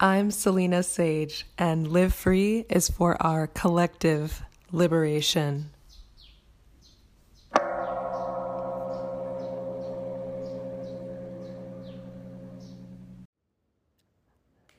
[0.00, 5.70] I'm Selena Sage, and Live Free is for our collective liberation.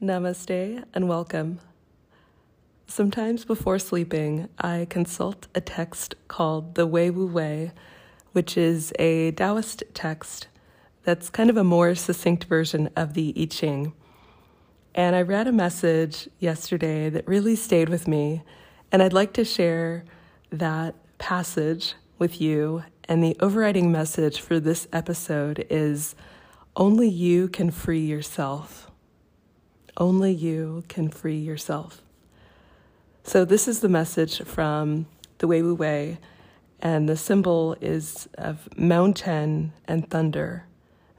[0.02, 1.60] Namaste and welcome.
[2.88, 7.74] Sometimes before sleeping, I consult a text called the Wei Wu Wei,
[8.32, 10.48] which is a Taoist text
[11.04, 13.92] that's kind of a more succinct version of the I Ching.
[14.96, 18.42] And I read a message yesterday that really stayed with me,
[18.92, 20.04] and I'd like to share
[20.52, 22.84] that passage with you.
[23.08, 26.16] And the overriding message for this episode is
[26.76, 28.90] only you can free yourself.
[29.98, 32.02] Only you can free yourself.
[33.24, 35.06] So, this is the message from
[35.38, 36.18] the Wei Wu Wei,
[36.80, 40.66] and the symbol is of mountain and thunder.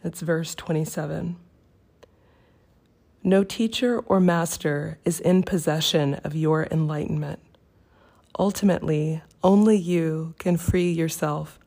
[0.03, 1.37] It's verse 27.
[3.23, 7.39] No teacher or master is in possession of your enlightenment.
[8.39, 11.59] Ultimately, only you can free yourself.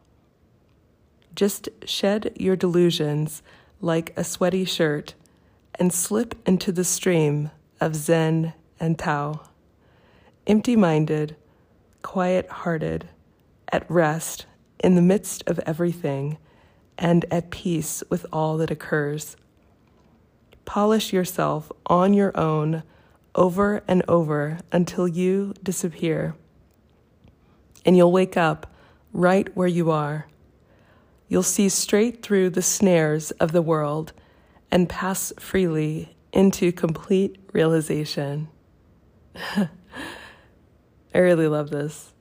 [1.35, 3.43] Just shed your delusions
[3.81, 5.13] like a sweaty shirt
[5.75, 9.41] and slip into the stream of Zen and Tao.
[10.47, 11.35] Empty minded,
[12.01, 13.09] quiet hearted,
[13.71, 14.47] at rest
[14.79, 16.37] in the midst of everything,
[16.97, 19.35] and at peace with all that occurs
[20.65, 22.83] polish yourself on your own
[23.35, 26.35] over and over until you disappear.
[27.85, 28.73] And you'll wake up
[29.11, 30.27] right where you are.
[31.27, 34.13] You'll see straight through the snares of the world
[34.71, 38.49] and pass freely into complete realization.
[39.55, 39.69] I
[41.13, 42.13] really love this.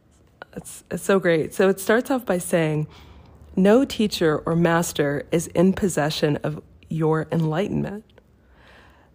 [0.54, 1.54] It's, it's so great.
[1.54, 2.88] So it starts off by saying,
[3.56, 8.04] No teacher or master is in possession of your enlightenment.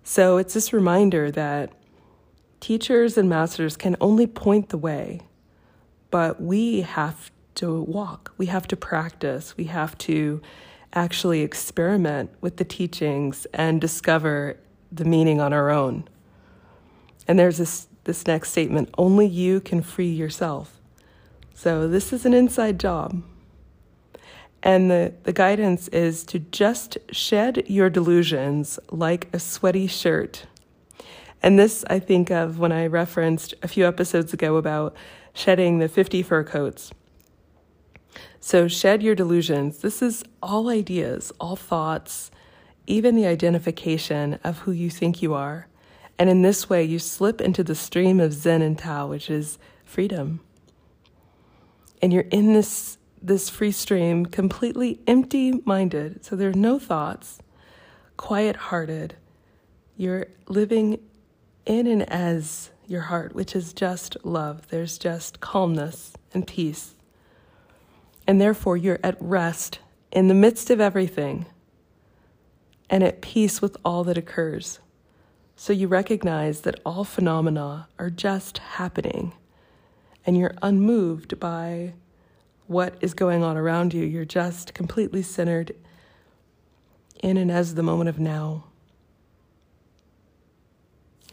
[0.10, 1.74] So it's this reminder that
[2.62, 5.20] teachers and masters can only point the way,
[6.12, 10.42] but we have to walk, we have to practice, we have to
[10.94, 14.56] actually experiment with the teachings and discover
[14.94, 16.08] the meaning on our own.
[17.28, 20.80] And there's this, this next statement only you can free yourself.
[21.54, 23.24] So this is an inside job.
[24.68, 30.46] And the, the guidance is to just shed your delusions like a sweaty shirt.
[31.42, 34.94] And this I think of when I referenced a few episodes ago about
[35.34, 36.92] shedding the 50 fur coats.
[38.42, 39.78] So, shed your delusions.
[39.78, 42.30] This is all ideas, all thoughts,
[42.88, 45.68] even the identification of who you think you are.
[46.20, 49.60] And in this way, you slip into the stream of Zen and Tao, which is
[49.86, 50.42] freedom.
[52.02, 56.24] And you're in this this free stream completely empty minded.
[56.24, 57.40] So there are no thoughts,
[58.16, 59.16] quiet hearted.
[59.96, 61.00] You're living
[61.66, 64.68] in and as your heart, which is just love.
[64.70, 66.96] There's just calmness and peace.
[68.26, 69.80] And therefore, you're at rest
[70.12, 71.46] in the midst of everything
[72.90, 74.80] and at peace with all that occurs.
[75.56, 79.34] So you recognize that all phenomena are just happening
[80.26, 81.94] and you're unmoved by
[82.68, 84.04] what is going on around you.
[84.04, 85.76] You're just completely centered
[87.22, 88.66] in and as the moment of now.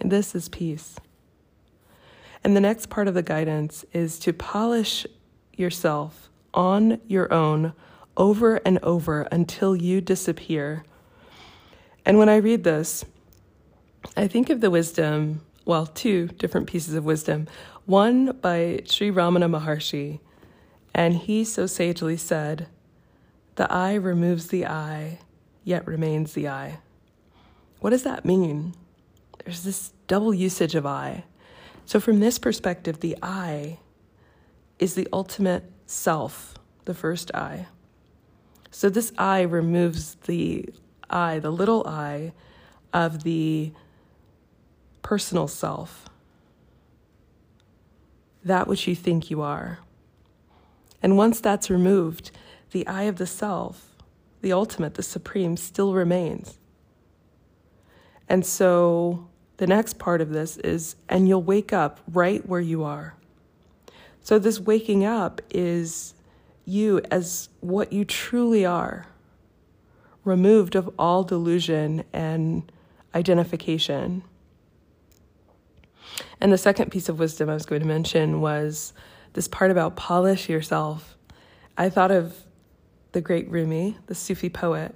[0.01, 0.97] And this is peace.
[2.43, 5.07] And the next part of the guidance is to polish
[5.57, 7.73] yourself on your own
[8.17, 10.85] over and over until you disappear.
[12.05, 13.05] And when I read this,
[14.17, 17.49] I think of the wisdom, well, two different pieces of wisdom.
[17.87, 20.21] One by Sri Ramana Maharshi,
[20.95, 22.69] and he so sagely said,
[23.57, 25.19] The I removes the I,
[25.65, 26.79] yet remains the I.
[27.81, 28.75] What does that mean?
[29.45, 31.25] There's this double usage of I.
[31.85, 33.79] So, from this perspective, the I
[34.79, 37.67] is the ultimate self, the first I.
[38.71, 40.71] So, this I removes the
[41.11, 42.33] I, the little I
[42.93, 43.73] of the
[45.03, 46.09] personal self,
[48.45, 49.81] that which you think you are.
[51.05, 52.31] And once that's removed,
[52.71, 53.95] the I of the self,
[54.41, 56.59] the ultimate, the supreme, still remains.
[58.27, 59.29] And so
[59.59, 63.17] the next part of this is, and you'll wake up right where you are.
[64.23, 66.15] So this waking up is
[66.65, 69.07] you as what you truly are,
[70.25, 72.73] removed of all delusion and
[73.15, 74.23] identification.
[76.41, 78.95] And the second piece of wisdom I was going to mention was
[79.35, 81.17] this part about polish yourself,
[81.77, 82.35] I thought of
[83.13, 84.95] the great Rumi, the Sufi poet,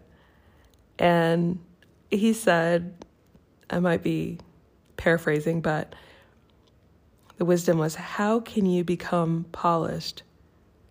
[0.99, 1.59] and
[2.11, 3.05] he said,
[3.69, 4.39] I might be
[4.97, 5.95] paraphrasing, but
[7.37, 10.23] the wisdom was how can you become polished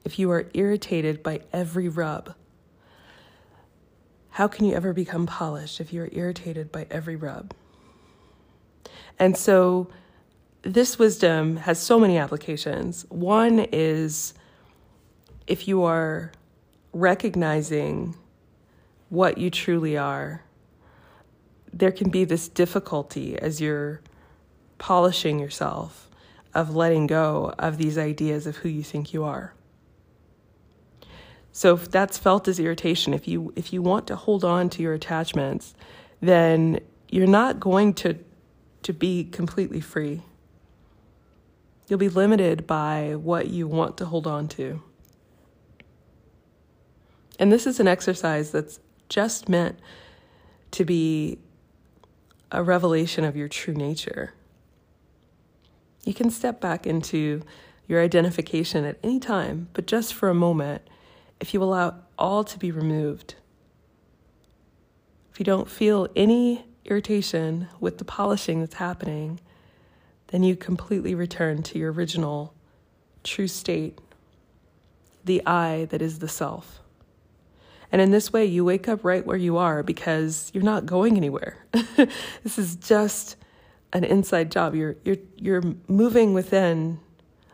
[0.06, 2.34] if you are irritated by every rub?
[4.30, 7.54] How can you ever become polished if you are irritated by every rub?
[9.20, 9.90] And so
[10.62, 13.06] this wisdom has so many applications.
[13.10, 14.34] One is
[15.46, 16.32] if you are
[16.94, 18.16] recognizing
[19.10, 20.44] what you truly are,
[21.72, 24.02] there can be this difficulty as you're
[24.78, 26.10] polishing yourself
[26.54, 29.54] of letting go of these ideas of who you think you are.
[31.52, 34.84] So if that's felt as irritation, if you if you want to hold on to
[34.84, 35.74] your attachments,
[36.22, 36.80] then
[37.10, 38.18] you're not going to
[38.84, 40.22] to be completely free.
[41.88, 44.82] You'll be limited by what you want to hold on to.
[47.40, 48.80] And this is an exercise that's
[49.10, 49.80] just meant
[50.72, 51.40] to be
[52.52, 54.34] a revelation of your true nature.
[56.04, 57.42] You can step back into
[57.88, 60.82] your identification at any time, but just for a moment,
[61.40, 63.36] if you allow all to be removed.
[65.32, 69.40] If you don't feel any irritation with the polishing that's happening,
[70.28, 72.54] then you completely return to your original
[73.24, 74.00] true state,
[75.24, 76.80] the I that is the self.
[77.92, 81.16] And in this way, you wake up right where you are because you're not going
[81.16, 81.58] anywhere.
[82.44, 83.38] this is just
[83.94, 84.76] an inside job.
[84.76, 87.00] You're, you're, you're moving within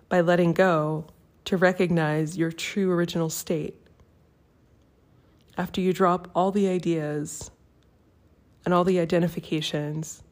[0.09, 1.05] by letting go
[1.45, 3.75] to recognize your true original state.
[5.55, 7.51] After you drop all the ideas
[8.65, 10.22] and all the identifications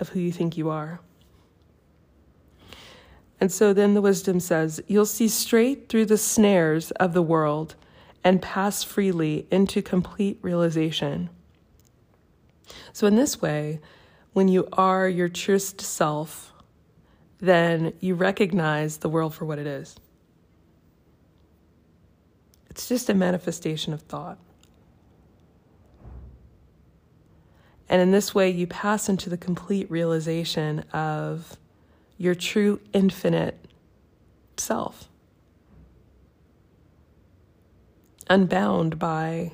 [0.00, 1.00] of who you think you are.
[3.40, 7.76] And so then the wisdom says, You'll see straight through the snares of the world
[8.24, 11.30] and pass freely into complete realization.
[12.92, 13.80] So, in this way,
[14.32, 16.52] when you are your truest self,
[17.38, 19.96] then you recognize the world for what it is.
[22.68, 24.38] It's just a manifestation of thought.
[27.88, 31.56] And in this way, you pass into the complete realization of
[32.18, 33.64] your true infinite
[34.56, 35.08] self.
[38.30, 39.52] unbound by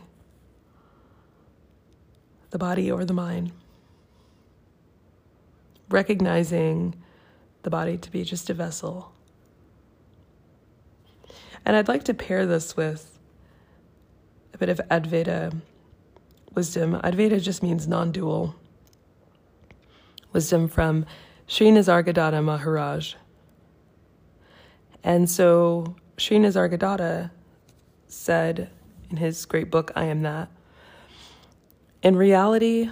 [2.51, 3.53] the body or the mind.
[5.89, 6.95] Recognizing
[7.63, 9.13] the body to be just a vessel.
[11.65, 13.19] And I'd like to pair this with
[14.53, 15.61] a bit of Advaita
[16.55, 17.01] wisdom.
[17.03, 18.55] Advaita just means non dual
[20.33, 21.07] wisdom from
[21.47, 23.15] Sri Nisargadatta Maharaj.
[25.03, 27.31] And so Sri Nisargadatta
[28.09, 28.71] said
[29.11, 30.51] in his great book, I Am That.
[32.03, 32.91] In reality,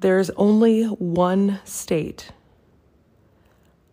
[0.00, 2.30] there is only one state.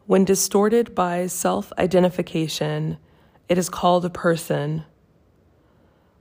[0.06, 2.98] When distorted by self identification,
[3.48, 4.84] it is called a person.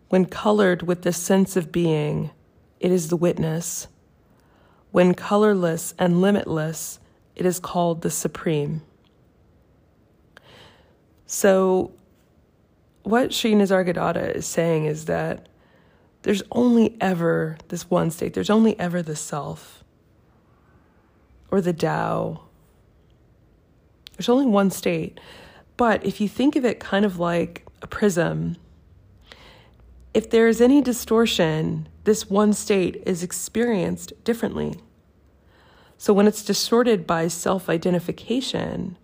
[0.08, 2.30] When colored with the sense of being,
[2.80, 3.86] it is the witness.
[4.90, 6.98] When colorless and limitless,
[7.36, 8.82] it is called the supreme.
[11.26, 11.92] So,
[13.02, 15.48] what Sri Nisargadatta is saying is that
[16.22, 19.84] there's only ever this one state, there's only ever the self
[21.50, 22.42] or the Tao.
[24.16, 25.18] There's only one state.
[25.76, 28.56] But if you think of it kind of like a prism,
[30.12, 34.80] if there is any distortion, this one state is experienced differently.
[35.98, 38.96] So when it's distorted by self identification,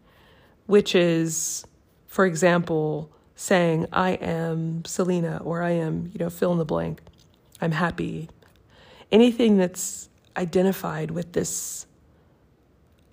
[0.66, 1.64] which is,
[2.06, 7.02] for example, saying, I am Selena, or I am, you know, fill in the blank,
[7.60, 8.30] I'm happy.
[9.12, 11.86] Anything that's identified with this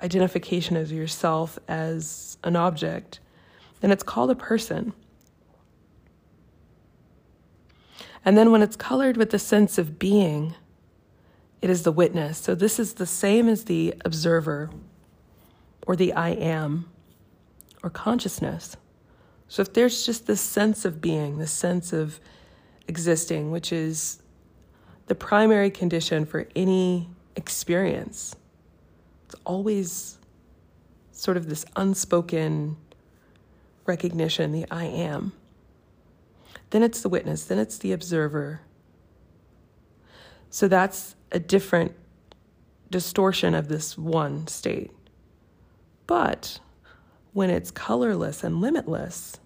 [0.01, 3.19] identification of yourself as an object,
[3.81, 4.93] then it's called a person.
[8.25, 10.55] And then when it's colored with the sense of being,
[11.61, 12.37] it is the witness.
[12.37, 14.69] So this is the same as the observer
[15.87, 16.89] or the I am
[17.81, 18.77] or consciousness.
[19.47, 22.19] So if there's just this sense of being, this sense of
[22.87, 24.21] existing, which is
[25.07, 28.35] the primary condition for any experience,
[29.25, 30.17] it's always
[31.11, 32.77] sort of this unspoken
[33.85, 35.33] recognition, the I am.
[36.73, 38.61] Then it's the witness, then it's the observer.
[40.49, 41.93] So that's a different
[42.89, 44.89] distortion of this one state.
[46.07, 46.59] But
[47.31, 49.39] when it's colorless and limitless,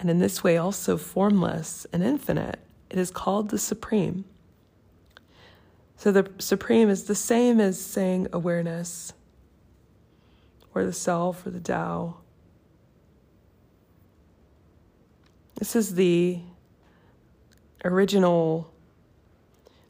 [0.00, 2.58] and in this way also formless and infinite,
[2.90, 4.24] it is called the Supreme.
[5.96, 9.12] So the supreme is the same as saying awareness
[10.74, 12.16] or the self or the Tao.
[15.60, 16.40] This is the
[17.84, 18.72] original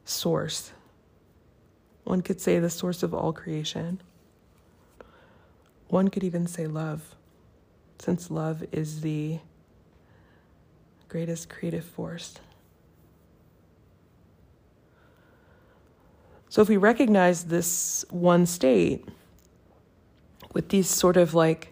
[0.03, 0.73] source.
[2.03, 4.01] One could say the source of all creation.
[5.87, 7.15] One could even say love,
[7.99, 9.39] since love is the
[11.07, 12.35] greatest creative force.
[16.49, 19.07] So if we recognize this one state
[20.53, 21.69] with these sort of like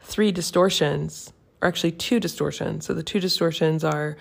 [0.00, 1.32] three distortions,
[1.62, 2.86] or actually two distortions.
[2.86, 4.16] So the two distortions are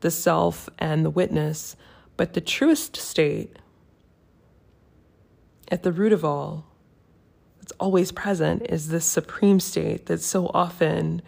[0.00, 1.76] the self and the witness,
[2.16, 3.56] but the truest state
[5.70, 6.64] at the root of all,
[7.58, 11.20] that's always present, is this supreme state that so often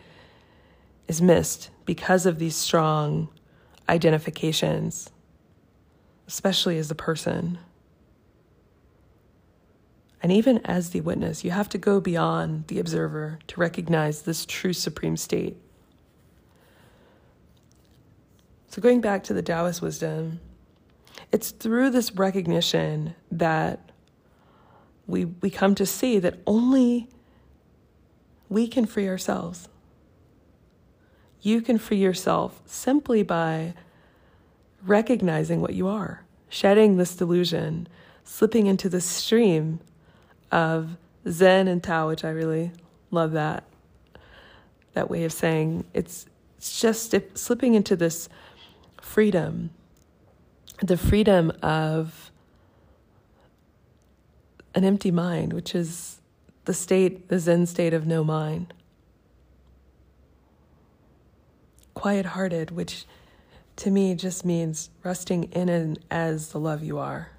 [1.08, 3.28] is missed because of these strong
[3.88, 5.10] identifications,
[6.26, 7.58] especially as a person.
[10.22, 14.44] And even as the witness, you have to go beyond the observer to recognize this
[14.44, 15.56] true supreme state.
[18.68, 20.40] So, going back to the Taoist wisdom,
[21.32, 23.90] it's through this recognition that
[25.06, 27.08] we, we come to see that only
[28.48, 29.68] we can free ourselves.
[31.40, 33.74] You can free yourself simply by
[34.82, 37.88] recognizing what you are, shedding this delusion,
[38.24, 39.80] slipping into the stream
[40.50, 40.96] of
[41.28, 42.72] Zen and Tao, which I really
[43.10, 43.64] love that
[44.92, 46.26] that way of saying it's
[46.56, 48.28] it's just slipping into this
[49.00, 49.70] freedom,
[50.82, 52.30] the freedom of
[54.74, 56.20] an empty mind, which is
[56.66, 58.74] the state, the Zen state of no mind.
[61.94, 63.06] Quiet hearted, which
[63.76, 67.30] to me just means resting in and as the love you are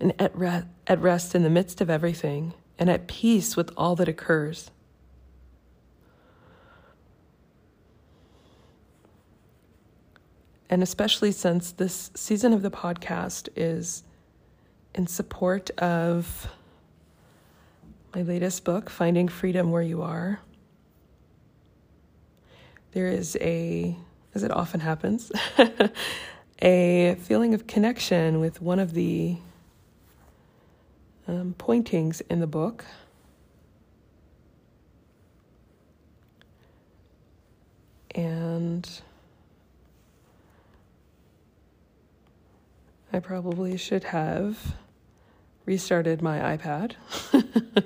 [0.00, 3.96] and at, re- at rest in the midst of everything, and at peace with all
[3.96, 4.70] that occurs.
[10.68, 14.02] And especially since this season of the podcast is
[14.94, 16.48] in support of
[18.14, 20.40] my latest book, Finding Freedom Where You Are,
[22.92, 23.96] there is a,
[24.34, 25.32] as it often happens,
[26.62, 29.36] a feeling of connection with one of the
[31.26, 32.84] um, pointings in the book.
[38.14, 38.88] And
[43.12, 44.74] I probably should have
[45.66, 46.94] restarted my iPad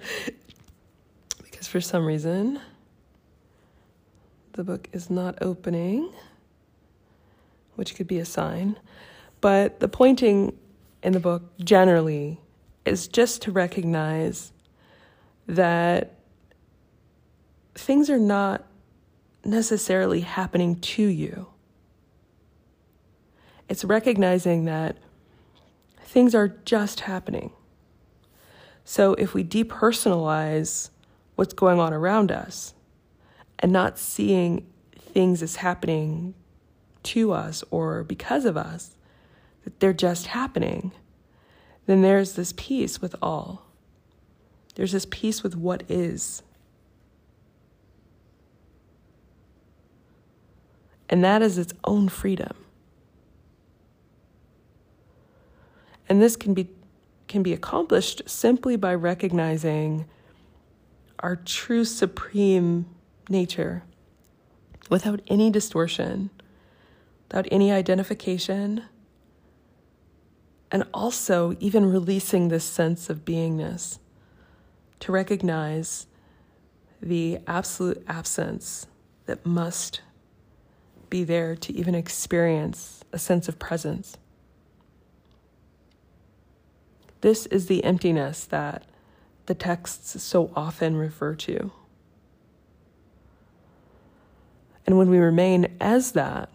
[1.43, 2.61] because for some reason
[4.53, 6.13] the book is not opening,
[7.77, 8.77] which could be a sign.
[9.41, 10.59] But the pointing
[11.03, 12.41] in the book generally
[12.89, 14.53] is just to recognize
[15.47, 16.15] that
[17.75, 18.65] things are not
[19.45, 21.47] necessarily happening to you.
[23.69, 24.97] It's recognizing that
[26.03, 27.53] things are just happening.
[28.85, 30.91] So if we depersonalize
[31.37, 32.75] what's going on around us
[33.59, 34.67] and not seeing
[34.99, 36.35] things as happening
[37.05, 38.97] to us or because of us,
[39.65, 40.93] that they're just happening
[41.89, 43.65] then there's this peace with all.
[44.75, 46.43] There's this peace with what is.
[51.09, 52.55] And that is its own freedom.
[56.11, 56.69] And this can be
[57.27, 60.07] can be accomplished simply by recognizing
[61.19, 62.87] our true supreme
[63.29, 63.83] nature
[64.89, 66.31] without any distortion,
[67.29, 68.85] without any identification,
[70.71, 73.99] and also even releasing this sense of beingness
[75.01, 76.07] to recognize
[77.01, 78.87] the absolute absence
[79.27, 80.01] that must
[81.09, 84.17] be there to even experience a sense of presence.
[87.21, 88.85] This is the emptiness that
[89.47, 91.73] the texts so often refer to.
[94.87, 96.51] And when we remain as that,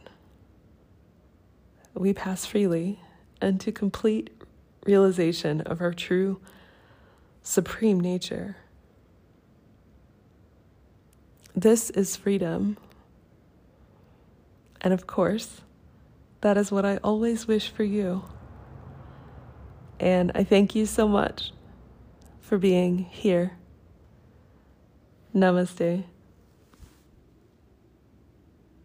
[1.93, 2.99] we pass freely
[3.43, 4.29] and to complete
[4.85, 6.39] realization of our true
[7.41, 8.55] supreme nature.
[11.53, 12.77] This is freedom.
[14.79, 15.61] And of course,
[16.39, 18.23] that is what I always wish for you.
[19.99, 21.51] And I thank you so much
[22.39, 23.57] for being here.
[25.35, 26.05] Namaste.